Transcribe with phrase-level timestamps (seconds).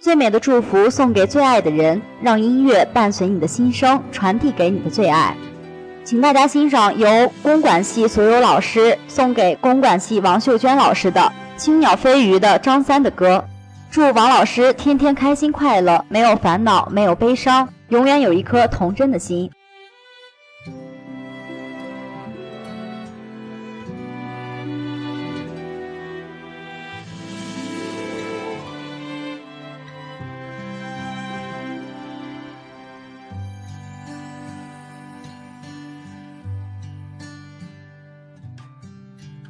[0.00, 5.36] 最美的祝福送给最爱的人，让音乐伴随你的心声，传递给你的最爱。
[6.04, 11.20] 请大家欣赏由公管系所有老师送给公管系王秀娟老师的
[11.60, 13.44] 《青鸟飞鱼》的张三的歌。
[13.90, 19.50] 祝王老师天天开心快乐，没有烦恼，没有悲伤，永远有一颗童真的心。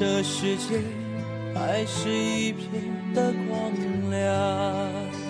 [0.00, 0.80] 这世界
[1.54, 2.70] 还是一片
[3.12, 3.70] 的光
[4.10, 5.29] 亮。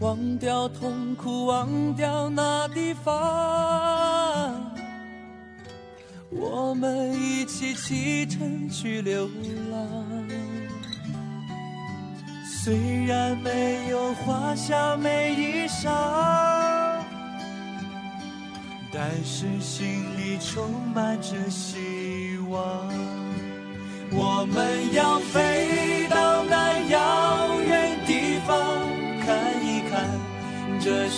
[0.00, 3.12] 忘掉痛苦，忘掉那地方，
[6.30, 9.28] 我们一起启程去流
[9.70, 10.26] 浪。
[12.62, 15.90] 虽然没有华厦美衣裳，
[18.90, 22.58] 但是心里充满着希望。
[24.12, 25.99] 我们要飞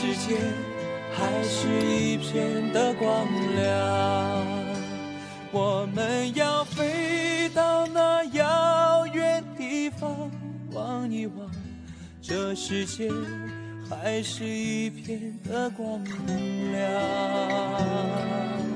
[0.00, 0.34] 世界
[1.12, 4.46] 还是一片的光亮。
[5.52, 10.30] 我们要飞到那遥远地方
[10.72, 11.50] 望一望，
[12.22, 13.10] 这世界
[13.90, 16.02] 还是一片的光
[16.72, 18.69] 亮。